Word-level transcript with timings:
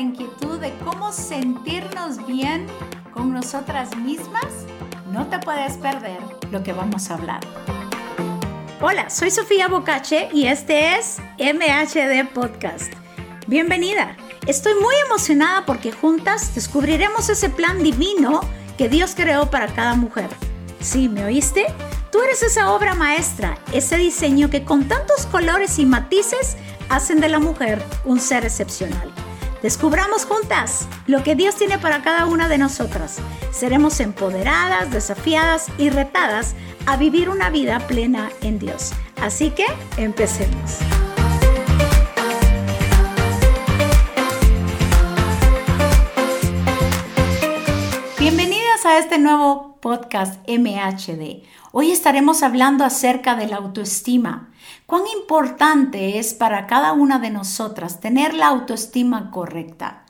inquietud 0.00 0.58
de 0.60 0.72
cómo 0.84 1.12
sentirnos 1.12 2.24
bien 2.26 2.66
con 3.12 3.32
nosotras 3.32 3.96
mismas, 3.96 4.46
no 5.10 5.26
te 5.28 5.38
puedes 5.38 5.76
perder 5.76 6.18
lo 6.50 6.62
que 6.62 6.72
vamos 6.72 7.10
a 7.10 7.14
hablar. 7.14 7.40
Hola, 8.80 9.10
soy 9.10 9.30
Sofía 9.30 9.66
Bocache 9.68 10.28
y 10.32 10.46
este 10.46 10.94
es 10.96 11.18
MHD 11.38 12.32
Podcast. 12.32 12.92
Bienvenida. 13.46 14.16
Estoy 14.46 14.74
muy 14.74 14.94
emocionada 15.06 15.66
porque 15.66 15.90
juntas 15.90 16.54
descubriremos 16.54 17.28
ese 17.28 17.50
plan 17.50 17.82
divino 17.82 18.40
que 18.76 18.88
Dios 18.88 19.14
creó 19.16 19.50
para 19.50 19.66
cada 19.66 19.94
mujer. 19.94 20.28
¿Sí, 20.80 21.08
me 21.08 21.24
oíste? 21.24 21.66
Tú 22.12 22.22
eres 22.22 22.42
esa 22.42 22.72
obra 22.72 22.94
maestra, 22.94 23.58
ese 23.72 23.96
diseño 23.96 24.48
que 24.48 24.64
con 24.64 24.86
tantos 24.86 25.26
colores 25.26 25.78
y 25.78 25.86
matices 25.86 26.56
hacen 26.88 27.20
de 27.20 27.28
la 27.28 27.40
mujer 27.40 27.82
un 28.04 28.20
ser 28.20 28.44
excepcional. 28.44 29.12
Descubramos 29.62 30.24
juntas 30.24 30.86
lo 31.06 31.22
que 31.22 31.34
Dios 31.34 31.56
tiene 31.56 31.78
para 31.78 32.02
cada 32.02 32.26
una 32.26 32.48
de 32.48 32.58
nosotras. 32.58 33.18
Seremos 33.50 33.98
empoderadas, 34.00 34.90
desafiadas 34.92 35.66
y 35.78 35.90
retadas 35.90 36.54
a 36.86 36.96
vivir 36.96 37.28
una 37.28 37.50
vida 37.50 37.80
plena 37.80 38.30
en 38.42 38.58
Dios. 38.58 38.92
Así 39.20 39.50
que 39.50 39.66
empecemos. 39.96 40.78
Este 48.98 49.18
nuevo 49.18 49.78
podcast 49.80 50.40
MHD. 50.48 51.44
Hoy 51.70 51.92
estaremos 51.92 52.42
hablando 52.42 52.84
acerca 52.84 53.36
de 53.36 53.46
la 53.46 53.58
autoestima. 53.58 54.50
Cuán 54.86 55.02
importante 55.16 56.18
es 56.18 56.34
para 56.34 56.66
cada 56.66 56.92
una 56.92 57.20
de 57.20 57.30
nosotras 57.30 58.00
tener 58.00 58.34
la 58.34 58.48
autoestima 58.48 59.30
correcta. 59.30 60.04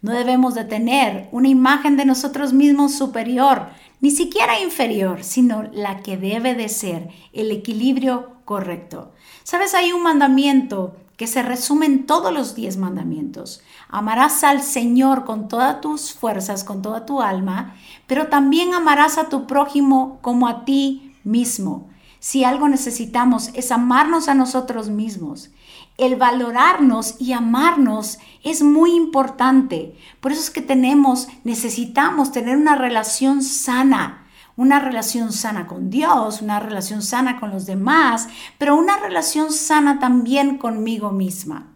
No 0.00 0.10
debemos 0.10 0.54
de 0.56 0.64
tener 0.64 1.28
una 1.30 1.48
imagen 1.48 1.96
de 1.96 2.04
nosotros 2.04 2.52
mismos 2.52 2.96
superior, 2.96 3.68
ni 4.00 4.10
siquiera 4.10 4.58
inferior, 4.58 5.22
sino 5.22 5.62
la 5.72 6.00
que 6.00 6.16
debe 6.16 6.56
de 6.56 6.68
ser, 6.68 7.10
el 7.32 7.52
equilibrio 7.52 8.38
correcto. 8.44 9.12
¿Sabes? 9.44 9.72
Hay 9.74 9.92
un 9.92 10.02
mandamiento 10.02 10.96
que 11.16 11.26
se 11.26 11.42
resume 11.42 11.86
en 11.86 12.06
todos 12.06 12.32
los 12.32 12.54
diez 12.54 12.76
mandamientos. 12.76 13.62
Amarás 13.88 14.44
al 14.44 14.62
Señor 14.62 15.24
con 15.24 15.48
todas 15.48 15.80
tus 15.80 16.12
fuerzas, 16.12 16.64
con 16.64 16.82
toda 16.82 17.06
tu 17.06 17.20
alma, 17.20 17.74
pero 18.06 18.28
también 18.28 18.74
amarás 18.74 19.18
a 19.18 19.28
tu 19.28 19.46
prójimo 19.46 20.18
como 20.22 20.48
a 20.48 20.64
ti 20.64 21.14
mismo. 21.24 21.88
Si 22.18 22.44
algo 22.44 22.68
necesitamos 22.68 23.50
es 23.54 23.72
amarnos 23.72 24.28
a 24.28 24.34
nosotros 24.34 24.88
mismos. 24.88 25.50
El 25.98 26.16
valorarnos 26.16 27.20
y 27.20 27.32
amarnos 27.32 28.18
es 28.44 28.62
muy 28.62 28.94
importante. 28.94 29.96
Por 30.20 30.32
eso 30.32 30.40
es 30.40 30.50
que 30.50 30.62
tenemos, 30.62 31.28
necesitamos 31.44 32.32
tener 32.32 32.56
una 32.56 32.76
relación 32.76 33.42
sana 33.42 34.21
una 34.56 34.78
relación 34.78 35.32
sana 35.32 35.66
con 35.66 35.90
Dios, 35.90 36.42
una 36.42 36.60
relación 36.60 37.02
sana 37.02 37.40
con 37.40 37.50
los 37.50 37.66
demás, 37.66 38.28
pero 38.58 38.76
una 38.76 38.98
relación 38.98 39.52
sana 39.52 39.98
también 39.98 40.58
conmigo 40.58 41.10
misma. 41.10 41.68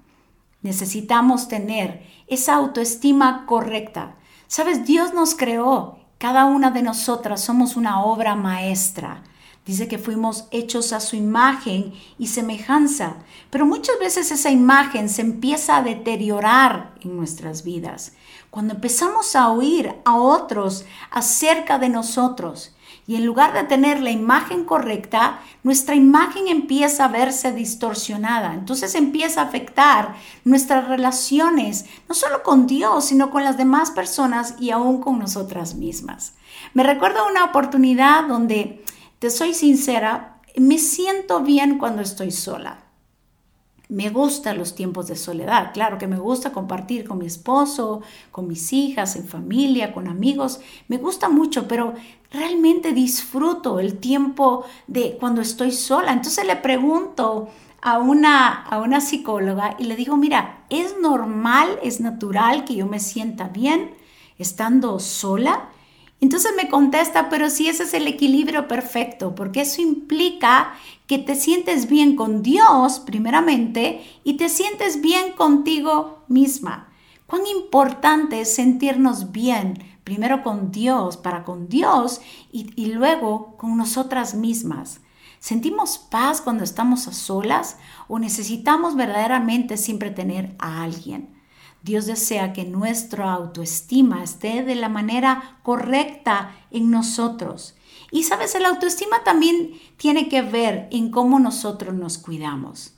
Necesitamos 0.62 1.48
tener 1.48 2.06
esa 2.26 2.54
autoestima 2.54 3.46
correcta. 3.46 4.16
Sabes, 4.46 4.84
Dios 4.86 5.14
nos 5.14 5.34
creó, 5.34 5.98
cada 6.18 6.44
una 6.44 6.70
de 6.70 6.82
nosotras 6.82 7.40
somos 7.40 7.76
una 7.76 8.02
obra 8.02 8.34
maestra. 8.34 9.22
Dice 9.66 9.88
que 9.88 9.98
fuimos 9.98 10.46
hechos 10.52 10.92
a 10.92 11.00
su 11.00 11.16
imagen 11.16 11.92
y 12.18 12.28
semejanza, 12.28 13.16
pero 13.50 13.66
muchas 13.66 13.98
veces 13.98 14.30
esa 14.30 14.50
imagen 14.50 15.08
se 15.08 15.22
empieza 15.22 15.76
a 15.76 15.82
deteriorar 15.82 16.94
en 17.00 17.16
nuestras 17.16 17.64
vidas. 17.64 18.12
Cuando 18.50 18.74
empezamos 18.74 19.34
a 19.34 19.48
oír 19.50 19.92
a 20.04 20.16
otros 20.16 20.84
acerca 21.10 21.80
de 21.80 21.88
nosotros 21.88 22.75
y 23.06 23.14
en 23.16 23.24
lugar 23.24 23.52
de 23.52 23.64
tener 23.64 24.00
la 24.00 24.10
imagen 24.10 24.64
correcta, 24.64 25.40
nuestra 25.62 25.94
imagen 25.94 26.48
empieza 26.48 27.04
a 27.04 27.08
verse 27.08 27.52
distorsionada. 27.52 28.54
Entonces 28.54 28.94
empieza 28.94 29.42
a 29.42 29.44
afectar 29.44 30.16
nuestras 30.44 30.88
relaciones, 30.88 31.86
no 32.08 32.14
solo 32.14 32.42
con 32.42 32.66
Dios, 32.66 33.06
sino 33.06 33.30
con 33.30 33.44
las 33.44 33.56
demás 33.56 33.90
personas 33.92 34.54
y 34.58 34.70
aún 34.70 35.00
con 35.00 35.18
nosotras 35.18 35.74
mismas. 35.74 36.34
Me 36.74 36.82
recuerdo 36.82 37.26
una 37.28 37.44
oportunidad 37.44 38.26
donde 38.26 38.84
te 39.18 39.30
soy 39.30 39.54
sincera, 39.54 40.40
me 40.56 40.78
siento 40.78 41.40
bien 41.40 41.78
cuando 41.78 42.02
estoy 42.02 42.30
sola. 42.30 42.85
Me 43.88 44.10
gustan 44.10 44.58
los 44.58 44.74
tiempos 44.74 45.06
de 45.06 45.14
soledad. 45.14 45.72
Claro 45.72 45.96
que 45.96 46.08
me 46.08 46.18
gusta 46.18 46.52
compartir 46.52 47.06
con 47.06 47.18
mi 47.18 47.26
esposo, 47.26 48.02
con 48.32 48.48
mis 48.48 48.72
hijas, 48.72 49.14
en 49.14 49.28
familia, 49.28 49.92
con 49.92 50.08
amigos. 50.08 50.60
Me 50.88 50.98
gusta 50.98 51.28
mucho, 51.28 51.68
pero 51.68 51.94
realmente 52.32 52.92
disfruto 52.92 53.78
el 53.78 53.98
tiempo 53.98 54.64
de 54.88 55.16
cuando 55.20 55.40
estoy 55.40 55.70
sola. 55.70 56.12
Entonces 56.12 56.44
le 56.46 56.56
pregunto 56.56 57.48
a 57.80 57.98
una, 57.98 58.62
a 58.64 58.80
una 58.80 59.00
psicóloga 59.00 59.76
y 59.78 59.84
le 59.84 59.94
digo, 59.94 60.16
mira, 60.16 60.64
¿es 60.68 60.96
normal, 61.00 61.78
es 61.82 62.00
natural 62.00 62.64
que 62.64 62.74
yo 62.74 62.86
me 62.86 62.98
sienta 62.98 63.48
bien 63.48 63.94
estando 64.38 64.98
sola? 64.98 65.68
Entonces 66.20 66.52
me 66.56 66.68
contesta, 66.68 67.28
pero 67.28 67.50
si 67.50 67.68
ese 67.68 67.82
es 67.82 67.92
el 67.92 68.06
equilibrio 68.06 68.68
perfecto, 68.68 69.34
porque 69.34 69.60
eso 69.62 69.82
implica 69.82 70.74
que 71.06 71.18
te 71.18 71.34
sientes 71.34 71.88
bien 71.88 72.16
con 72.16 72.42
Dios 72.42 73.00
primeramente 73.00 74.02
y 74.24 74.34
te 74.34 74.48
sientes 74.48 75.02
bien 75.02 75.32
contigo 75.32 76.24
misma. 76.28 76.88
Cuán 77.26 77.46
importante 77.46 78.40
es 78.40 78.54
sentirnos 78.54 79.32
bien 79.32 79.82
primero 80.04 80.42
con 80.42 80.70
Dios, 80.70 81.16
para 81.16 81.44
con 81.44 81.68
Dios 81.68 82.20
y, 82.50 82.70
y 82.80 82.92
luego 82.92 83.56
con 83.56 83.76
nosotras 83.76 84.34
mismas. 84.34 85.00
¿Sentimos 85.38 85.98
paz 85.98 86.40
cuando 86.40 86.64
estamos 86.64 87.08
a 87.08 87.12
solas 87.12 87.76
o 88.08 88.18
necesitamos 88.18 88.96
verdaderamente 88.96 89.76
siempre 89.76 90.10
tener 90.10 90.54
a 90.58 90.82
alguien? 90.82 91.35
Dios 91.86 92.06
desea 92.06 92.52
que 92.52 92.64
nuestra 92.64 93.32
autoestima 93.32 94.24
esté 94.24 94.64
de 94.64 94.74
la 94.74 94.88
manera 94.88 95.60
correcta 95.62 96.52
en 96.72 96.90
nosotros. 96.90 97.76
Y 98.10 98.24
sabes, 98.24 98.58
la 98.60 98.70
autoestima 98.70 99.22
también 99.22 99.70
tiene 99.96 100.28
que 100.28 100.42
ver 100.42 100.88
en 100.90 101.12
cómo 101.12 101.38
nosotros 101.38 101.94
nos 101.94 102.18
cuidamos. 102.18 102.94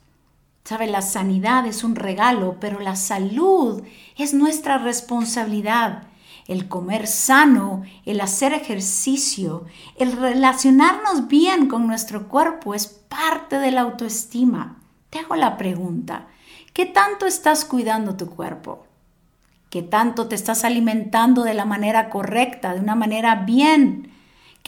Sabes, 0.64 0.90
la 0.90 1.02
sanidad 1.02 1.66
es 1.66 1.84
un 1.84 1.96
regalo, 1.96 2.56
pero 2.60 2.80
la 2.80 2.96
salud 2.96 3.82
es 4.16 4.32
nuestra 4.32 4.78
responsabilidad. 4.78 6.04
El 6.46 6.66
comer 6.66 7.06
sano, 7.06 7.82
el 8.06 8.22
hacer 8.22 8.54
ejercicio, 8.54 9.66
el 9.96 10.12
relacionarnos 10.12 11.28
bien 11.28 11.68
con 11.68 11.86
nuestro 11.86 12.26
cuerpo 12.26 12.74
es 12.74 12.86
parte 12.86 13.58
de 13.58 13.70
la 13.70 13.82
autoestima. 13.82 14.78
Te 15.10 15.18
hago 15.18 15.36
la 15.36 15.58
pregunta, 15.58 16.28
¿Qué 16.72 16.86
tanto 16.86 17.26
estás 17.26 17.64
cuidando 17.64 18.16
tu 18.16 18.30
cuerpo? 18.30 18.86
¿Qué 19.70 19.82
tanto 19.82 20.28
te 20.28 20.34
estás 20.34 20.64
alimentando 20.64 21.44
de 21.44 21.54
la 21.54 21.64
manera 21.64 22.08
correcta, 22.08 22.74
de 22.74 22.80
una 22.80 22.94
manera 22.94 23.34
bien? 23.46 24.12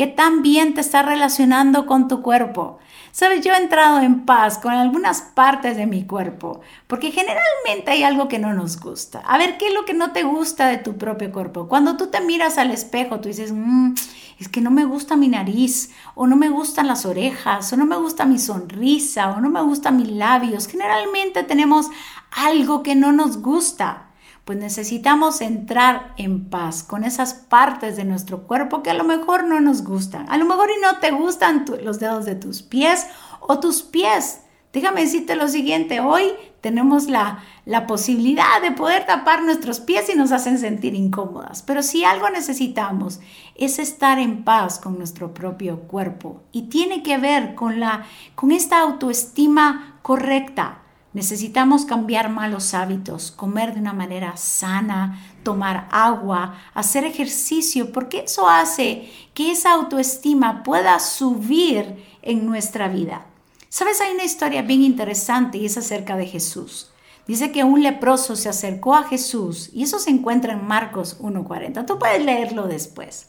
¿Qué 0.00 0.06
tan 0.06 0.40
bien 0.40 0.72
te 0.72 0.80
estás 0.80 1.04
relacionando 1.04 1.84
con 1.84 2.08
tu 2.08 2.22
cuerpo? 2.22 2.78
Sabes, 3.12 3.44
yo 3.44 3.52
he 3.52 3.58
entrado 3.58 4.00
en 4.00 4.24
paz 4.24 4.56
con 4.56 4.72
algunas 4.72 5.20
partes 5.20 5.76
de 5.76 5.84
mi 5.84 6.06
cuerpo, 6.06 6.62
porque 6.86 7.10
generalmente 7.10 7.90
hay 7.90 8.02
algo 8.02 8.26
que 8.26 8.38
no 8.38 8.54
nos 8.54 8.80
gusta. 8.80 9.18
A 9.26 9.36
ver, 9.36 9.58
¿qué 9.58 9.66
es 9.66 9.74
lo 9.74 9.84
que 9.84 9.92
no 9.92 10.12
te 10.12 10.22
gusta 10.22 10.68
de 10.68 10.78
tu 10.78 10.96
propio 10.96 11.30
cuerpo? 11.30 11.68
Cuando 11.68 11.98
tú 11.98 12.06
te 12.06 12.22
miras 12.22 12.56
al 12.56 12.70
espejo, 12.70 13.20
tú 13.20 13.28
dices, 13.28 13.52
mmm, 13.52 13.92
es 14.38 14.48
que 14.48 14.62
no 14.62 14.70
me 14.70 14.86
gusta 14.86 15.16
mi 15.16 15.28
nariz, 15.28 15.90
o 16.14 16.26
no 16.26 16.34
me 16.34 16.48
gustan 16.48 16.86
las 16.86 17.04
orejas, 17.04 17.70
o 17.70 17.76
no 17.76 17.84
me 17.84 17.96
gusta 17.98 18.24
mi 18.24 18.38
sonrisa, 18.38 19.28
o 19.32 19.42
no 19.42 19.50
me 19.50 19.60
gustan 19.60 19.98
mis 19.98 20.08
labios. 20.08 20.66
Generalmente 20.66 21.42
tenemos 21.42 21.90
algo 22.30 22.82
que 22.82 22.94
no 22.94 23.12
nos 23.12 23.42
gusta. 23.42 24.09
Pues 24.50 24.58
necesitamos 24.58 25.42
entrar 25.42 26.12
en 26.16 26.46
paz 26.46 26.82
con 26.82 27.04
esas 27.04 27.34
partes 27.34 27.96
de 27.96 28.04
nuestro 28.04 28.48
cuerpo 28.48 28.82
que 28.82 28.90
a 28.90 28.94
lo 28.94 29.04
mejor 29.04 29.44
no 29.44 29.60
nos 29.60 29.84
gustan. 29.84 30.28
A 30.28 30.38
lo 30.38 30.44
mejor 30.44 30.70
y 30.76 30.80
no 30.82 30.98
te 30.98 31.12
gustan 31.12 31.64
los 31.84 32.00
dedos 32.00 32.24
de 32.24 32.34
tus 32.34 32.62
pies 32.62 33.06
o 33.38 33.60
tus 33.60 33.82
pies. 33.82 34.40
Déjame 34.72 35.02
decirte 35.02 35.36
lo 35.36 35.46
siguiente, 35.46 36.00
hoy 36.00 36.32
tenemos 36.62 37.06
la, 37.06 37.44
la 37.64 37.86
posibilidad 37.86 38.60
de 38.60 38.72
poder 38.72 39.06
tapar 39.06 39.44
nuestros 39.44 39.78
pies 39.78 40.10
y 40.12 40.16
nos 40.16 40.32
hacen 40.32 40.58
sentir 40.58 40.96
incómodas. 40.96 41.62
Pero 41.62 41.84
si 41.84 42.02
algo 42.02 42.28
necesitamos 42.28 43.20
es 43.54 43.78
estar 43.78 44.18
en 44.18 44.42
paz 44.42 44.80
con 44.80 44.98
nuestro 44.98 45.32
propio 45.32 45.82
cuerpo 45.82 46.42
y 46.50 46.62
tiene 46.62 47.04
que 47.04 47.18
ver 47.18 47.54
con, 47.54 47.78
la, 47.78 48.04
con 48.34 48.50
esta 48.50 48.80
autoestima 48.80 50.00
correcta. 50.02 50.79
Necesitamos 51.12 51.84
cambiar 51.84 52.28
malos 52.28 52.72
hábitos, 52.72 53.32
comer 53.32 53.74
de 53.74 53.80
una 53.80 53.92
manera 53.92 54.36
sana, 54.36 55.20
tomar 55.42 55.88
agua, 55.90 56.56
hacer 56.72 57.04
ejercicio, 57.04 57.90
porque 57.90 58.20
eso 58.20 58.48
hace 58.48 59.10
que 59.34 59.50
esa 59.50 59.72
autoestima 59.72 60.62
pueda 60.62 61.00
subir 61.00 62.04
en 62.22 62.46
nuestra 62.46 62.88
vida. 62.88 63.26
Sabes, 63.68 64.00
hay 64.00 64.12
una 64.14 64.24
historia 64.24 64.62
bien 64.62 64.82
interesante 64.82 65.58
y 65.58 65.66
es 65.66 65.76
acerca 65.76 66.16
de 66.16 66.26
Jesús. 66.26 66.90
Dice 67.26 67.50
que 67.52 67.64
un 67.64 67.82
leproso 67.82 68.36
se 68.36 68.48
acercó 68.48 68.94
a 68.94 69.04
Jesús 69.04 69.70
y 69.72 69.84
eso 69.84 69.98
se 69.98 70.10
encuentra 70.10 70.52
en 70.52 70.66
Marcos 70.66 71.20
1.40. 71.20 71.86
Tú 71.86 71.98
puedes 71.98 72.24
leerlo 72.24 72.66
después. 72.66 73.26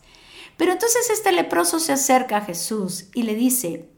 Pero 0.58 0.74
entonces 0.74 1.10
este 1.10 1.32
leproso 1.32 1.80
se 1.80 1.94
acerca 1.94 2.38
a 2.38 2.42
Jesús 2.42 3.06
y 3.14 3.24
le 3.24 3.36
dice, 3.36 3.90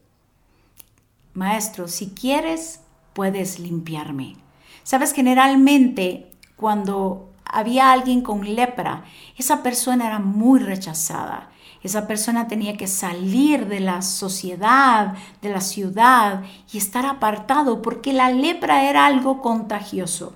Maestro, 1.34 1.88
si 1.88 2.10
quieres, 2.10 2.80
puedes 3.14 3.58
limpiarme. 3.58 4.36
Sabes, 4.82 5.12
generalmente 5.12 6.32
cuando 6.56 7.30
había 7.44 7.92
alguien 7.92 8.20
con 8.20 8.54
lepra, 8.54 9.04
esa 9.38 9.62
persona 9.62 10.06
era 10.06 10.18
muy 10.18 10.60
rechazada. 10.60 11.50
Esa 11.82 12.06
persona 12.06 12.48
tenía 12.48 12.76
que 12.76 12.86
salir 12.86 13.66
de 13.66 13.80
la 13.80 14.00
sociedad, 14.02 15.14
de 15.42 15.50
la 15.50 15.60
ciudad 15.60 16.42
y 16.72 16.78
estar 16.78 17.04
apartado 17.04 17.82
porque 17.82 18.12
la 18.12 18.30
lepra 18.30 18.88
era 18.88 19.04
algo 19.06 19.42
contagioso. 19.42 20.34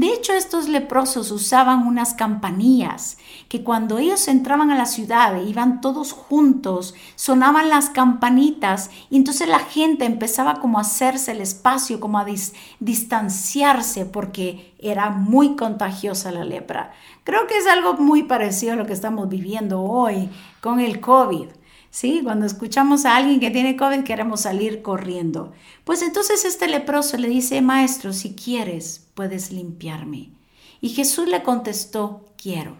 De 0.00 0.14
hecho, 0.14 0.32
estos 0.32 0.66
leprosos 0.66 1.30
usaban 1.30 1.86
unas 1.86 2.14
campanillas 2.14 3.18
que 3.50 3.62
cuando 3.62 3.98
ellos 3.98 4.28
entraban 4.28 4.70
a 4.70 4.74
la 4.74 4.86
ciudad, 4.86 5.36
e 5.36 5.44
iban 5.44 5.82
todos 5.82 6.12
juntos, 6.12 6.94
sonaban 7.16 7.68
las 7.68 7.90
campanitas 7.90 8.90
y 9.10 9.18
entonces 9.18 9.46
la 9.46 9.58
gente 9.58 10.06
empezaba 10.06 10.54
como 10.54 10.78
a 10.78 10.80
hacerse 10.80 11.32
el 11.32 11.42
espacio, 11.42 12.00
como 12.00 12.18
a 12.18 12.24
distanciarse 12.78 14.06
porque 14.06 14.72
era 14.78 15.10
muy 15.10 15.54
contagiosa 15.54 16.32
la 16.32 16.46
lepra. 16.46 16.94
Creo 17.24 17.46
que 17.46 17.58
es 17.58 17.66
algo 17.66 17.92
muy 17.92 18.22
parecido 18.22 18.72
a 18.72 18.76
lo 18.76 18.86
que 18.86 18.94
estamos 18.94 19.28
viviendo 19.28 19.82
hoy 19.82 20.30
con 20.62 20.80
el 20.80 21.00
COVID. 21.00 21.48
¿Sí? 21.90 22.20
Cuando 22.22 22.46
escuchamos 22.46 23.04
a 23.04 23.16
alguien 23.16 23.40
que 23.40 23.50
tiene 23.50 23.76
COVID 23.76 24.04
queremos 24.04 24.42
salir 24.42 24.82
corriendo. 24.82 25.52
Pues 25.84 26.02
entonces 26.02 26.44
este 26.44 26.68
leproso 26.68 27.16
le 27.18 27.28
dice, 27.28 27.60
maestro, 27.60 28.12
si 28.12 28.34
quieres, 28.34 29.06
puedes 29.14 29.50
limpiarme. 29.52 30.30
Y 30.80 30.90
Jesús 30.90 31.28
le 31.28 31.42
contestó, 31.42 32.26
quiero. 32.40 32.76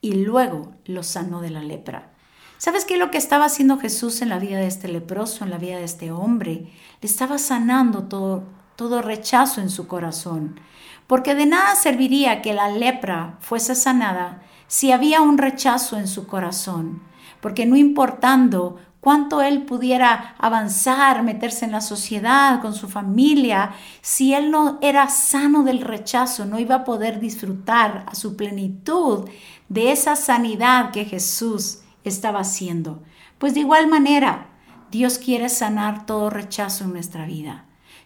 Y 0.00 0.12
luego 0.12 0.72
lo 0.84 1.02
sanó 1.02 1.40
de 1.40 1.50
la 1.50 1.62
lepra. 1.62 2.12
¿Sabes 2.58 2.84
qué 2.84 2.94
es 2.94 3.00
lo 3.00 3.10
que 3.10 3.18
estaba 3.18 3.46
haciendo 3.46 3.78
Jesús 3.78 4.20
en 4.20 4.28
la 4.28 4.38
vida 4.38 4.58
de 4.58 4.66
este 4.66 4.88
leproso, 4.88 5.44
en 5.44 5.50
la 5.50 5.56
vida 5.56 5.78
de 5.78 5.84
este 5.84 6.10
hombre? 6.10 6.70
Le 7.00 7.08
estaba 7.08 7.38
sanando 7.38 8.04
todo, 8.04 8.44
todo 8.76 9.00
rechazo 9.00 9.62
en 9.62 9.70
su 9.70 9.86
corazón. 9.86 10.60
Porque 11.06 11.34
de 11.34 11.46
nada 11.46 11.74
serviría 11.74 12.42
que 12.42 12.52
la 12.52 12.68
lepra 12.68 13.38
fuese 13.40 13.74
sanada 13.74 14.42
si 14.68 14.92
había 14.92 15.22
un 15.22 15.38
rechazo 15.38 15.98
en 15.98 16.06
su 16.06 16.26
corazón 16.26 17.02
porque 17.40 17.66
no 17.66 17.76
importando 17.76 18.76
cuánto 19.00 19.42
él 19.42 19.62
pudiera 19.62 20.34
avanzar, 20.38 21.22
meterse 21.22 21.64
en 21.64 21.72
la 21.72 21.80
sociedad, 21.80 22.60
con 22.60 22.74
su 22.74 22.88
familia, 22.88 23.72
si 24.02 24.34
él 24.34 24.50
no 24.50 24.78
era 24.82 25.08
sano 25.08 25.62
del 25.64 25.80
rechazo, 25.80 26.44
no 26.44 26.58
iba 26.58 26.76
a 26.76 26.84
poder 26.84 27.18
disfrutar 27.18 28.04
a 28.06 28.14
su 28.14 28.36
plenitud 28.36 29.28
de 29.68 29.92
esa 29.92 30.16
sanidad 30.16 30.90
que 30.90 31.04
Jesús 31.04 31.80
estaba 32.04 32.40
haciendo. 32.40 33.02
Pues 33.38 33.54
de 33.54 33.60
igual 33.60 33.88
manera, 33.88 34.48
Dios 34.90 35.18
quiere 35.18 35.48
sanar 35.48 36.04
todo 36.04 36.30
rechazo 36.30 36.84
en 36.84 36.92
nuestra 36.92 37.24
vida. 37.24 37.64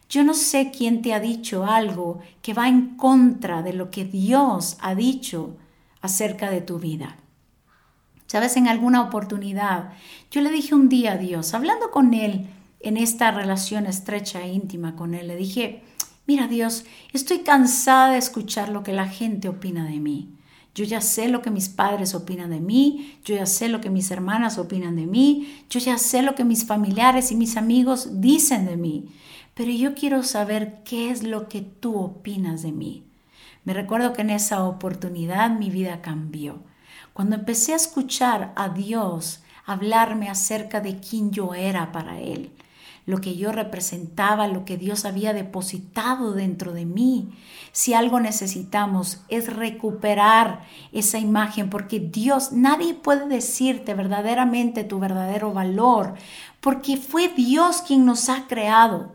Yo 0.08 0.22
no 0.22 0.34
sé 0.34 0.70
quién 0.70 1.02
te 1.02 1.14
ha 1.14 1.20
dicho 1.20 1.64
algo 1.64 2.20
que 2.42 2.54
va 2.54 2.68
en 2.68 2.96
contra 2.96 3.62
de 3.62 3.72
lo 3.72 3.90
que 3.90 4.04
Dios 4.04 4.76
ha 4.80 4.94
dicho 4.94 5.56
acerca 6.02 6.50
de 6.50 6.60
tu 6.60 6.78
vida. 6.78 7.16
Sabes, 8.34 8.56
en 8.56 8.66
alguna 8.66 9.00
oportunidad, 9.00 9.92
yo 10.32 10.40
le 10.40 10.50
dije 10.50 10.74
un 10.74 10.88
día 10.88 11.12
a 11.12 11.16
Dios, 11.16 11.54
hablando 11.54 11.92
con 11.92 12.14
Él 12.14 12.48
en 12.80 12.96
esta 12.96 13.30
relación 13.30 13.86
estrecha 13.86 14.42
e 14.42 14.52
íntima 14.52 14.96
con 14.96 15.14
Él, 15.14 15.28
le 15.28 15.36
dije, 15.36 15.84
mira 16.26 16.48
Dios, 16.48 16.84
estoy 17.12 17.44
cansada 17.44 18.10
de 18.10 18.18
escuchar 18.18 18.70
lo 18.70 18.82
que 18.82 18.92
la 18.92 19.06
gente 19.06 19.48
opina 19.48 19.84
de 19.84 20.00
mí. 20.00 20.30
Yo 20.74 20.84
ya 20.84 21.00
sé 21.00 21.28
lo 21.28 21.42
que 21.42 21.52
mis 21.52 21.68
padres 21.68 22.12
opinan 22.12 22.50
de 22.50 22.58
mí, 22.58 23.20
yo 23.24 23.36
ya 23.36 23.46
sé 23.46 23.68
lo 23.68 23.80
que 23.80 23.88
mis 23.88 24.10
hermanas 24.10 24.58
opinan 24.58 24.96
de 24.96 25.06
mí, 25.06 25.62
yo 25.70 25.78
ya 25.78 25.96
sé 25.96 26.20
lo 26.22 26.34
que 26.34 26.42
mis 26.42 26.66
familiares 26.66 27.30
y 27.30 27.36
mis 27.36 27.56
amigos 27.56 28.20
dicen 28.20 28.66
de 28.66 28.76
mí, 28.76 29.10
pero 29.54 29.70
yo 29.70 29.94
quiero 29.94 30.24
saber 30.24 30.80
qué 30.84 31.12
es 31.12 31.22
lo 31.22 31.48
que 31.48 31.60
tú 31.60 32.00
opinas 32.00 32.62
de 32.62 32.72
mí. 32.72 33.04
Me 33.62 33.74
recuerdo 33.74 34.12
que 34.12 34.22
en 34.22 34.30
esa 34.30 34.64
oportunidad 34.64 35.56
mi 35.56 35.70
vida 35.70 36.02
cambió. 36.02 36.73
Cuando 37.14 37.36
empecé 37.36 37.74
a 37.74 37.76
escuchar 37.76 38.52
a 38.56 38.70
Dios 38.70 39.40
hablarme 39.64 40.28
acerca 40.28 40.80
de 40.80 40.98
quién 40.98 41.30
yo 41.30 41.54
era 41.54 41.92
para 41.92 42.20
Él, 42.20 42.50
lo 43.06 43.20
que 43.20 43.36
yo 43.36 43.52
representaba, 43.52 44.48
lo 44.48 44.64
que 44.64 44.76
Dios 44.76 45.04
había 45.04 45.32
depositado 45.32 46.32
dentro 46.32 46.72
de 46.72 46.86
mí. 46.86 47.30
Si 47.70 47.94
algo 47.94 48.18
necesitamos 48.18 49.20
es 49.28 49.54
recuperar 49.54 50.64
esa 50.90 51.20
imagen, 51.20 51.70
porque 51.70 52.00
Dios, 52.00 52.50
nadie 52.50 52.94
puede 52.94 53.28
decirte 53.28 53.94
verdaderamente 53.94 54.82
tu 54.82 54.98
verdadero 54.98 55.52
valor, 55.52 56.14
porque 56.60 56.96
fue 56.96 57.28
Dios 57.28 57.80
quien 57.82 58.04
nos 58.04 58.28
ha 58.28 58.48
creado. 58.48 59.12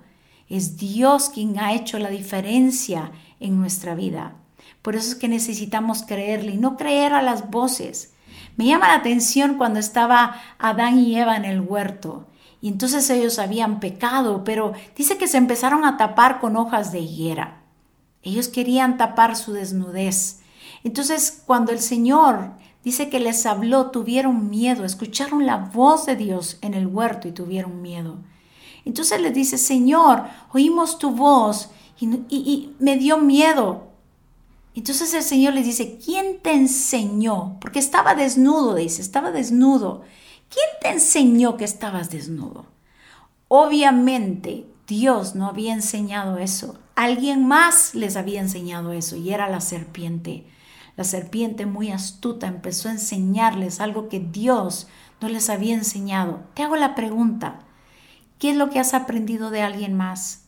Es 0.47 0.77
Dios 0.77 1.29
quien 1.29 1.59
ha 1.59 1.73
hecho 1.73 1.99
la 1.99 2.09
diferencia 2.09 3.11
en 3.41 3.59
nuestra 3.59 3.93
vida. 3.93 4.35
Por 4.81 4.95
eso 4.95 5.09
es 5.09 5.15
que 5.15 5.27
necesitamos 5.27 6.03
creerle 6.03 6.53
y 6.53 6.57
no 6.57 6.77
creer 6.77 7.13
a 7.13 7.21
las 7.21 7.49
voces. 7.49 8.13
Me 8.55 8.65
llama 8.65 8.87
la 8.87 8.95
atención 8.95 9.55
cuando 9.57 9.79
estaba 9.79 10.41
Adán 10.57 10.99
y 10.99 11.17
Eva 11.17 11.35
en 11.35 11.45
el 11.45 11.61
huerto. 11.61 12.27
Y 12.61 12.67
entonces 12.67 13.09
ellos 13.09 13.39
habían 13.39 13.79
pecado, 13.79 14.43
pero 14.43 14.73
dice 14.95 15.17
que 15.17 15.27
se 15.27 15.37
empezaron 15.37 15.85
a 15.85 15.97
tapar 15.97 16.39
con 16.39 16.57
hojas 16.57 16.91
de 16.91 16.99
higuera. 16.99 17.61
Ellos 18.21 18.49
querían 18.49 18.97
tapar 18.97 19.35
su 19.35 19.53
desnudez. 19.53 20.41
Entonces 20.83 21.41
cuando 21.45 21.71
el 21.71 21.79
Señor 21.79 22.51
dice 22.83 23.09
que 23.09 23.19
les 23.19 23.45
habló, 23.45 23.91
tuvieron 23.91 24.49
miedo, 24.49 24.83
escucharon 24.83 25.45
la 25.45 25.57
voz 25.57 26.05
de 26.05 26.15
Dios 26.15 26.57
en 26.61 26.73
el 26.73 26.87
huerto 26.87 27.27
y 27.27 27.31
tuvieron 27.31 27.81
miedo. 27.81 28.17
Entonces 28.85 29.21
les 29.21 29.33
dice, 29.33 29.57
Señor, 29.57 30.23
oímos 30.53 30.99
tu 30.99 31.11
voz 31.11 31.69
y, 31.99 32.07
y 32.29 32.75
me 32.79 32.97
dio 32.97 33.17
miedo, 33.17 33.88
entonces 34.75 35.13
el 35.13 35.23
Señor 35.23 35.53
les 35.53 35.65
dice, 35.65 35.99
¿quién 36.03 36.39
te 36.41 36.53
enseñó? 36.53 37.57
Porque 37.59 37.79
estaba 37.79 38.15
desnudo, 38.15 38.75
dice, 38.75 39.01
estaba 39.01 39.31
desnudo. 39.31 40.03
¿Quién 40.49 40.67
te 40.81 40.89
enseñó 40.89 41.57
que 41.57 41.65
estabas 41.65 42.09
desnudo? 42.09 42.65
Obviamente 43.47 44.67
Dios 44.87 45.35
no 45.35 45.47
había 45.47 45.73
enseñado 45.73 46.37
eso. 46.37 46.77
Alguien 46.95 47.47
más 47.47 47.95
les 47.95 48.15
había 48.15 48.41
enseñado 48.41 48.91
eso 48.91 49.15
y 49.15 49.33
era 49.33 49.49
la 49.49 49.61
serpiente. 49.61 50.45
La 50.95 51.03
serpiente 51.03 51.65
muy 51.65 51.91
astuta 51.91 52.47
empezó 52.47 52.89
a 52.89 52.93
enseñarles 52.93 53.79
algo 53.79 54.09
que 54.09 54.19
Dios 54.19 54.87
no 55.21 55.29
les 55.29 55.49
había 55.49 55.73
enseñado. 55.73 56.41
Te 56.53 56.63
hago 56.63 56.75
la 56.75 56.93
pregunta, 56.93 57.59
¿qué 58.37 58.51
es 58.51 58.55
lo 58.55 58.69
que 58.69 58.79
has 58.79 58.93
aprendido 58.93 59.49
de 59.49 59.61
alguien 59.61 59.95
más? 59.95 60.43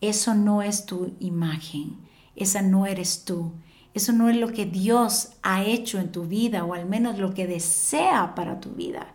Eso 0.00 0.34
no 0.34 0.62
es 0.62 0.84
tu 0.84 1.14
imagen 1.20 2.05
esa 2.36 2.62
no 2.62 2.86
eres 2.86 3.24
tú. 3.24 3.52
Eso 3.94 4.12
no 4.12 4.28
es 4.28 4.36
lo 4.36 4.52
que 4.52 4.66
Dios 4.66 5.30
ha 5.42 5.64
hecho 5.64 5.98
en 5.98 6.12
tu 6.12 6.24
vida 6.24 6.64
o 6.64 6.74
al 6.74 6.84
menos 6.84 7.18
lo 7.18 7.32
que 7.32 7.46
desea 7.46 8.34
para 8.34 8.60
tu 8.60 8.72
vida. 8.72 9.14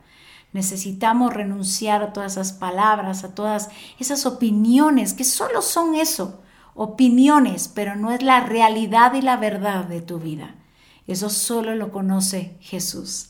Necesitamos 0.54 1.34
renunciar 1.34 2.02
a 2.02 2.14
todas 2.14 2.34
esas 2.34 2.52
palabras, 2.52 3.24
a 3.24 3.36
todas 3.36 3.70
esas 4.00 4.26
opiniones 4.26 5.14
que 5.14 5.24
solo 5.24 5.62
son 5.62 5.96
eso, 5.96 6.42
opiniones, 6.74 7.68
pero 7.68 7.96
no 7.96 8.12
es 8.12 8.24
la 8.24 8.42
realidad 8.42 9.14
y 9.14 9.22
la 9.22 9.38
verdad 9.38 9.86
de 9.86 10.02
tu 10.02 10.20
vida. 10.20 10.56
Eso 11.06 11.30
solo 11.30 11.76
lo 11.76 11.92
conoce 11.92 12.58
Jesús. 12.60 13.30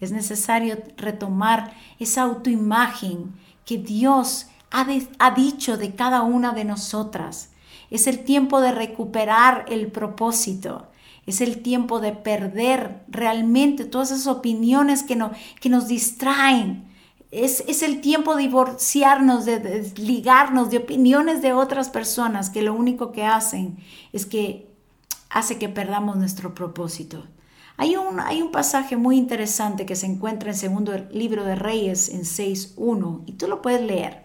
Es 0.00 0.12
necesario 0.12 0.78
retomar 0.96 1.72
esa 1.98 2.22
autoimagen 2.22 3.34
que 3.64 3.78
Dios 3.78 4.48
ha, 4.70 4.86
ha 5.18 5.30
dicho 5.30 5.76
de 5.76 5.94
cada 5.94 6.22
una 6.22 6.52
de 6.52 6.64
nosotras 6.64 7.50
es 7.90 8.06
el 8.06 8.20
tiempo 8.20 8.60
de 8.60 8.72
recuperar 8.72 9.64
el 9.68 9.88
propósito. 9.88 10.88
Es 11.26 11.40
el 11.40 11.62
tiempo 11.62 12.00
de 12.00 12.12
perder 12.12 13.02
realmente 13.08 13.84
todas 13.84 14.10
esas 14.10 14.26
opiniones 14.28 15.02
que, 15.02 15.16
no, 15.16 15.32
que 15.60 15.68
nos 15.68 15.88
distraen. 15.88 16.88
Es, 17.30 17.62
es, 17.68 17.82
el 17.82 18.00
tiempo 18.00 18.34
de 18.34 18.42
divorciarnos, 18.42 19.44
de 19.44 19.58
desligarnos 19.60 20.70
de 20.70 20.78
opiniones 20.78 21.42
de 21.42 21.52
otras 21.52 21.88
personas 21.88 22.50
que 22.50 22.62
lo 22.62 22.74
único 22.74 23.12
que 23.12 23.24
hacen 23.24 23.78
es 24.12 24.26
que 24.26 24.68
hace 25.28 25.58
que 25.58 25.68
perdamos 25.68 26.16
nuestro 26.16 26.54
propósito. 26.54 27.26
Hay 27.76 27.96
un, 27.96 28.18
hay 28.18 28.42
un 28.42 28.50
pasaje 28.50 28.96
muy 28.96 29.16
interesante 29.16 29.86
que 29.86 29.96
se 29.96 30.06
encuentra 30.06 30.50
en 30.50 30.56
segundo 30.56 30.92
libro 31.12 31.44
de 31.44 31.54
Reyes 31.54 32.08
en 32.08 32.22
6.1 32.22 33.22
y 33.26 33.32
tú 33.32 33.46
lo 33.46 33.62
puedes 33.62 33.82
leer. 33.82 34.24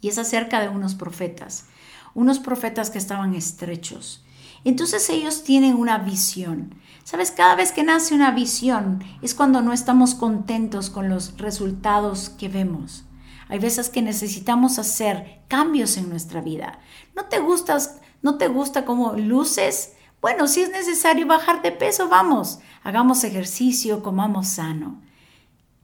Y 0.00 0.08
es 0.08 0.18
acerca 0.18 0.60
de 0.60 0.68
unos 0.68 0.94
profetas 0.94 1.66
unos 2.14 2.38
profetas 2.38 2.90
que 2.90 2.98
estaban 2.98 3.34
estrechos. 3.34 4.24
Entonces 4.64 5.08
ellos 5.10 5.44
tienen 5.44 5.74
una 5.74 5.98
visión. 5.98 6.74
Sabes, 7.04 7.30
cada 7.30 7.54
vez 7.54 7.72
que 7.72 7.82
nace 7.82 8.14
una 8.14 8.30
visión 8.30 9.04
es 9.20 9.34
cuando 9.34 9.60
no 9.60 9.72
estamos 9.72 10.14
contentos 10.14 10.88
con 10.88 11.10
los 11.10 11.36
resultados 11.36 12.30
que 12.30 12.48
vemos. 12.48 13.04
Hay 13.48 13.58
veces 13.58 13.90
que 13.90 14.00
necesitamos 14.00 14.78
hacer 14.78 15.42
cambios 15.48 15.98
en 15.98 16.08
nuestra 16.08 16.40
vida. 16.40 16.78
¿No 17.14 17.26
te 17.26 17.40
gustas, 17.40 18.00
no 18.22 18.38
te 18.38 18.48
gusta 18.48 18.86
cómo 18.86 19.12
luces? 19.12 19.92
Bueno, 20.22 20.48
si 20.48 20.62
es 20.62 20.70
necesario 20.70 21.26
bajar 21.26 21.60
de 21.60 21.72
peso, 21.72 22.08
vamos. 22.08 22.60
Hagamos 22.82 23.22
ejercicio, 23.24 24.02
comamos 24.02 24.48
sano. 24.48 25.02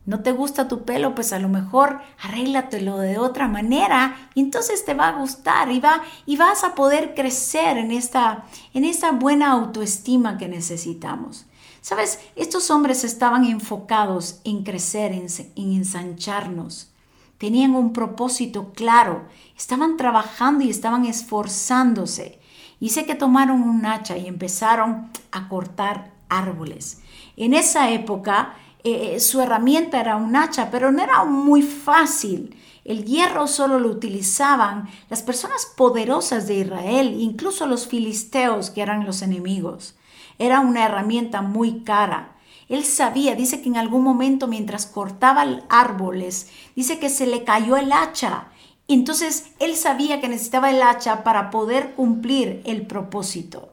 ¿No 0.06 0.20
te 0.20 0.32
gusta 0.32 0.66
tu 0.66 0.84
pelo? 0.84 1.14
Pues 1.14 1.32
a 1.32 1.38
lo 1.38 1.48
mejor 1.48 2.00
arréglatelo 2.22 2.98
de 2.98 3.18
otra 3.18 3.48
manera 3.48 4.16
y 4.34 4.40
entonces 4.40 4.84
te 4.84 4.94
va 4.94 5.08
a 5.08 5.18
gustar 5.18 5.70
y, 5.70 5.78
va, 5.78 6.02
y 6.26 6.36
vas 6.36 6.64
a 6.64 6.74
poder 6.74 7.14
crecer 7.14 7.76
en 7.76 7.90
esta, 7.90 8.44
en 8.72 8.84
esta 8.84 9.12
buena 9.12 9.52
autoestima 9.52 10.38
que 10.38 10.48
necesitamos. 10.48 11.46
Sabes, 11.82 12.20
estos 12.36 12.70
hombres 12.70 13.04
estaban 13.04 13.44
enfocados 13.44 14.40
en 14.44 14.64
crecer, 14.64 15.12
en, 15.12 15.26
en 15.56 15.72
ensancharnos. 15.72 16.90
Tenían 17.38 17.74
un 17.74 17.92
propósito 17.92 18.72
claro, 18.74 19.26
estaban 19.56 19.96
trabajando 19.96 20.64
y 20.64 20.70
estaban 20.70 21.06
esforzándose. 21.06 22.38
Hice 22.80 23.06
que 23.06 23.14
tomaron 23.14 23.62
un 23.62 23.86
hacha 23.86 24.16
y 24.18 24.26
empezaron 24.26 25.10
a 25.30 25.48
cortar 25.48 26.10
árboles. 26.28 27.00
En 27.36 27.54
esa 27.54 27.90
época 27.90 28.54
eh, 28.82 29.20
su 29.20 29.40
herramienta 29.40 30.00
era 30.00 30.16
un 30.16 30.34
hacha, 30.36 30.70
pero 30.70 30.90
no 30.90 31.02
era 31.02 31.24
muy 31.24 31.62
fácil. 31.62 32.56
El 32.84 33.04
hierro 33.04 33.46
solo 33.46 33.78
lo 33.78 33.88
utilizaban 33.88 34.88
las 35.10 35.22
personas 35.22 35.66
poderosas 35.76 36.46
de 36.46 36.60
Israel, 36.60 37.14
incluso 37.20 37.66
los 37.66 37.86
filisteos 37.86 38.70
que 38.70 38.80
eran 38.80 39.04
los 39.04 39.20
enemigos. 39.22 39.96
Era 40.38 40.60
una 40.60 40.86
herramienta 40.86 41.42
muy 41.42 41.80
cara. 41.84 42.36
Él 42.68 42.84
sabía, 42.84 43.34
dice 43.34 43.60
que 43.60 43.68
en 43.68 43.76
algún 43.76 44.02
momento 44.02 44.46
mientras 44.46 44.86
cortaba 44.86 45.44
árboles, 45.68 46.48
dice 46.74 46.98
que 46.98 47.10
se 47.10 47.26
le 47.26 47.44
cayó 47.44 47.76
el 47.76 47.92
hacha. 47.92 48.48
Entonces 48.88 49.52
él 49.58 49.76
sabía 49.76 50.20
que 50.20 50.28
necesitaba 50.28 50.70
el 50.70 50.82
hacha 50.82 51.22
para 51.22 51.50
poder 51.50 51.92
cumplir 51.94 52.62
el 52.64 52.86
propósito. 52.86 53.72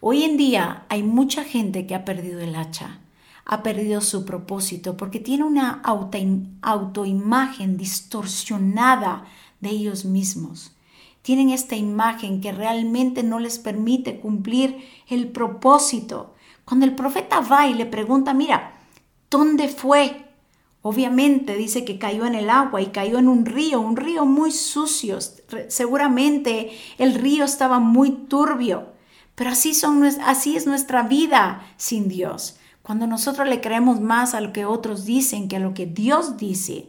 Hoy 0.00 0.24
en 0.24 0.36
día 0.36 0.84
hay 0.88 1.04
mucha 1.04 1.44
gente 1.44 1.86
que 1.86 1.94
ha 1.94 2.04
perdido 2.04 2.40
el 2.40 2.56
hacha 2.56 3.01
ha 3.44 3.62
perdido 3.62 4.00
su 4.00 4.24
propósito 4.24 4.96
porque 4.96 5.20
tiene 5.20 5.44
una 5.44 5.82
autoimagen 6.62 7.76
distorsionada 7.76 9.24
de 9.60 9.70
ellos 9.70 10.04
mismos. 10.04 10.72
Tienen 11.22 11.50
esta 11.50 11.76
imagen 11.76 12.40
que 12.40 12.52
realmente 12.52 13.22
no 13.22 13.38
les 13.38 13.58
permite 13.58 14.18
cumplir 14.18 14.78
el 15.08 15.28
propósito. 15.28 16.34
Cuando 16.64 16.84
el 16.84 16.94
profeta 16.94 17.40
va 17.40 17.66
y 17.68 17.74
le 17.74 17.86
pregunta, 17.86 18.34
mira, 18.34 18.74
¿dónde 19.30 19.68
fue? 19.68 20.26
Obviamente 20.82 21.54
dice 21.54 21.84
que 21.84 21.98
cayó 21.98 22.26
en 22.26 22.34
el 22.34 22.50
agua 22.50 22.82
y 22.82 22.86
cayó 22.86 23.18
en 23.18 23.28
un 23.28 23.46
río, 23.46 23.80
un 23.80 23.96
río 23.96 24.24
muy 24.24 24.50
sucio. 24.50 25.18
Seguramente 25.68 26.72
el 26.98 27.14
río 27.14 27.44
estaba 27.44 27.78
muy 27.78 28.10
turbio, 28.10 28.88
pero 29.36 29.50
así, 29.50 29.74
son, 29.74 30.02
así 30.04 30.56
es 30.56 30.66
nuestra 30.66 31.04
vida 31.04 31.64
sin 31.76 32.08
Dios. 32.08 32.56
Cuando 32.82 33.06
nosotros 33.06 33.48
le 33.48 33.60
creemos 33.60 34.00
más 34.00 34.34
a 34.34 34.40
lo 34.40 34.52
que 34.52 34.64
otros 34.64 35.04
dicen 35.04 35.48
que 35.48 35.56
a 35.56 35.60
lo 35.60 35.72
que 35.72 35.86
Dios 35.86 36.36
dice, 36.36 36.88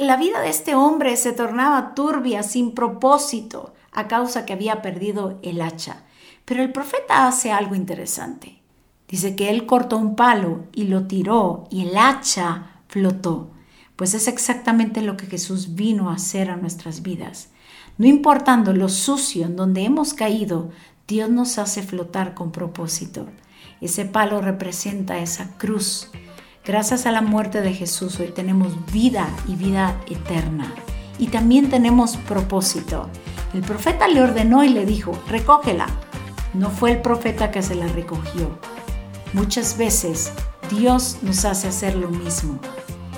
la 0.00 0.16
vida 0.16 0.40
de 0.40 0.50
este 0.50 0.74
hombre 0.74 1.16
se 1.16 1.32
tornaba 1.32 1.94
turbia, 1.94 2.42
sin 2.42 2.72
propósito, 2.72 3.74
a 3.92 4.08
causa 4.08 4.44
que 4.44 4.52
había 4.52 4.82
perdido 4.82 5.38
el 5.42 5.60
hacha. 5.62 6.04
Pero 6.44 6.62
el 6.62 6.72
profeta 6.72 7.26
hace 7.26 7.50
algo 7.50 7.74
interesante. 7.74 8.60
Dice 9.08 9.36
que 9.36 9.50
él 9.50 9.66
cortó 9.66 9.96
un 9.96 10.16
palo 10.16 10.64
y 10.72 10.84
lo 10.84 11.06
tiró 11.06 11.66
y 11.70 11.82
el 11.82 11.96
hacha 11.96 12.80
flotó. 12.88 13.50
Pues 13.94 14.14
es 14.14 14.28
exactamente 14.28 15.02
lo 15.02 15.16
que 15.16 15.26
Jesús 15.26 15.74
vino 15.74 16.10
a 16.10 16.14
hacer 16.14 16.50
a 16.50 16.56
nuestras 16.56 17.02
vidas. 17.02 17.48
No 17.98 18.06
importando 18.06 18.72
lo 18.72 18.88
sucio 18.88 19.46
en 19.46 19.56
donde 19.56 19.84
hemos 19.84 20.12
caído, 20.14 20.70
Dios 21.08 21.30
nos 21.30 21.58
hace 21.58 21.82
flotar 21.82 22.34
con 22.34 22.52
propósito. 22.52 23.26
Ese 23.80 24.06
palo 24.06 24.40
representa 24.40 25.18
esa 25.18 25.50
cruz. 25.58 26.10
Gracias 26.64 27.06
a 27.06 27.12
la 27.12 27.20
muerte 27.20 27.60
de 27.60 27.74
Jesús 27.74 28.18
hoy 28.18 28.28
tenemos 28.28 28.90
vida 28.90 29.28
y 29.46 29.54
vida 29.56 30.00
eterna. 30.08 30.74
Y 31.18 31.28
también 31.28 31.68
tenemos 31.68 32.16
propósito. 32.16 33.08
El 33.52 33.60
profeta 33.60 34.08
le 34.08 34.22
ordenó 34.22 34.64
y 34.64 34.70
le 34.70 34.86
dijo, 34.86 35.12
recógela. 35.28 35.86
No 36.54 36.70
fue 36.70 36.92
el 36.92 37.02
profeta 37.02 37.50
que 37.50 37.62
se 37.62 37.74
la 37.74 37.86
recogió. 37.86 38.58
Muchas 39.34 39.76
veces 39.76 40.32
Dios 40.70 41.18
nos 41.22 41.44
hace 41.44 41.68
hacer 41.68 41.96
lo 41.96 42.08
mismo. 42.08 42.58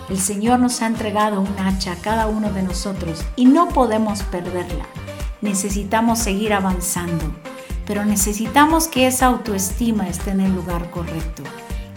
El 0.09 0.19
Señor 0.19 0.59
nos 0.59 0.83
ha 0.83 0.87
entregado 0.87 1.41
un 1.41 1.59
hacha 1.59 1.93
a 1.93 1.97
cada 1.97 2.27
uno 2.27 2.51
de 2.51 2.63
nosotros 2.63 3.25
y 3.37 3.45
no 3.45 3.69
podemos 3.69 4.23
perderla. 4.25 4.87
Necesitamos 5.41 6.19
seguir 6.19 6.53
avanzando 6.53 7.33
pero 7.89 8.05
necesitamos 8.05 8.87
que 8.87 9.07
esa 9.07 9.27
autoestima 9.27 10.09
esté 10.09 10.33
en 10.33 10.41
el 10.41 10.55
lugar 10.55 10.91
correcto, 10.91 11.43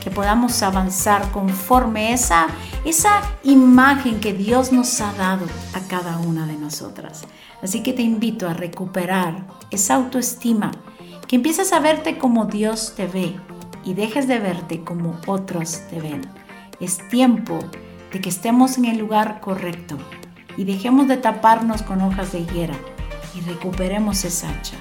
que 0.02 0.10
podamos 0.10 0.64
avanzar 0.64 1.30
conforme 1.32 2.14
esa, 2.14 2.48
esa 2.86 3.22
imagen 3.44 4.22
que 4.22 4.32
Dios 4.32 4.72
nos 4.72 5.02
ha 5.02 5.12
dado 5.12 5.46
a 5.74 5.82
cada 5.90 6.18
una 6.20 6.48
de 6.48 6.56
nosotras. 6.56 7.24
Así 7.62 7.84
que 7.84 7.92
te 7.92 8.04
invito 8.04 8.48
a 8.48 8.54
recuperar 8.54 9.46
esa 9.70 9.96
autoestima, 9.96 10.72
que 11.28 11.36
empieces 11.36 11.74
a 11.74 11.82
verte 11.82 12.18
como 12.18 12.46
Dios 12.46 12.94
te 12.96 13.06
ve 13.06 13.36
y 13.84 13.94
dejes 13.94 14.30
de 14.30 14.40
verte 14.40 14.86
como 14.86 15.20
otros 15.28 15.82
te 15.90 16.00
ven. 16.00 16.22
Es 16.80 17.06
tiempo 17.10 17.60
de 18.14 18.22
que 18.22 18.30
estemos 18.30 18.78
en 18.78 18.86
el 18.86 18.98
lugar 18.98 19.42
correcto 19.42 19.98
y 20.56 20.64
dejemos 20.64 21.10
de 21.10 21.18
taparnos 21.18 21.82
con 21.82 22.00
hojas 22.02 22.32
de 22.32 22.40
higuera 22.40 22.76
y 23.36 23.42
recuperemos 23.42 24.24
esa 24.24 24.50
hacha 24.50 24.78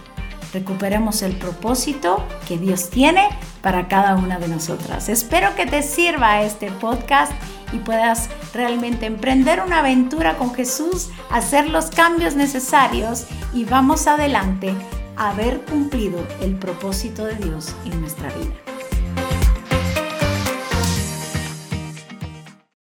recuperemos 0.52 1.23
el 1.23 1.37
propósito 1.37 2.25
que 2.47 2.59
Dios 2.59 2.90
tiene 2.90 3.28
para 3.62 3.88
cada 3.88 4.16
una 4.16 4.38
de 4.38 4.49
nosotras. 4.49 5.09
Espero 5.09 5.54
que 5.54 5.66
te 5.66 5.83
sirva 5.83 6.42
este 6.42 6.71
podcast 6.71 7.33
y 7.73 7.78
puedas 7.78 8.28
realmente 8.52 9.07
emprender 9.07 9.62
una 9.64 9.78
aventura 9.80 10.37
con 10.37 10.54
Jesús, 10.54 11.11
hacer 11.30 11.69
los 11.69 11.87
cambios 11.90 12.35
necesarios 12.35 13.26
y 13.54 13.64
vamos 13.64 14.07
adelante 14.07 14.75
a 15.16 15.30
haber 15.30 15.61
cumplido 15.62 16.26
el 16.40 16.57
propósito 16.57 17.25
de 17.25 17.37
Dios 17.37 17.75
en 17.85 18.00
nuestra 18.00 18.28
vida. 18.30 18.70